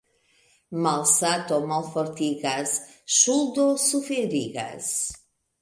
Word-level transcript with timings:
Malsato 0.85 1.59
malfortigas, 1.73 2.75
ŝuldo 3.19 3.69
suferigas. 3.87 4.93